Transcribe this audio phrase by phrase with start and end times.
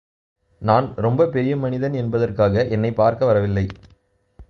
[0.59, 3.67] நான் ரொம்பப் பெரிய மனிதன் என்பதற்காக என்னைப் பார்க்க வரவில்லை.